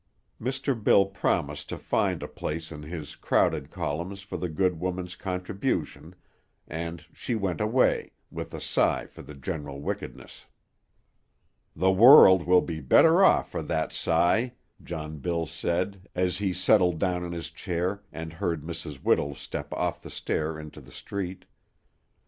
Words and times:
Mr. 0.41 0.73
Bill 0.83 1.05
promised 1.05 1.69
to 1.69 1.77
find 1.77 2.23
a 2.23 2.27
place 2.27 2.71
in 2.71 2.81
his 2.81 3.15
crowded 3.15 3.69
columns 3.69 4.21
for 4.21 4.35
the 4.35 4.49
good 4.49 4.79
woman's 4.79 5.15
contribution, 5.15 6.15
and 6.67 7.05
she 7.13 7.35
went 7.35 7.61
away, 7.61 8.11
with 8.31 8.51
a 8.55 8.59
sigh 8.59 9.05
for 9.05 9.21
the 9.21 9.35
general 9.35 9.79
wickedness. 9.79 10.47
"The 11.75 11.91
world 11.91 12.47
will 12.47 12.61
be 12.61 12.81
better 12.81 13.23
off 13.23 13.51
for 13.51 13.61
that 13.61 13.93
sigh," 13.93 14.53
John 14.83 15.19
Bill 15.19 15.45
said, 15.45 16.09
as 16.15 16.39
he 16.39 16.51
settled 16.51 16.97
down 16.97 17.23
in 17.23 17.31
his 17.31 17.51
chair, 17.51 18.01
and 18.11 18.33
heard 18.33 18.63
Mrs. 18.63 19.03
Whittle 19.03 19.35
step 19.35 19.71
off 19.71 20.01
the 20.01 20.09
stair 20.09 20.57
into 20.59 20.81
the 20.81 20.89
street. 20.91 21.45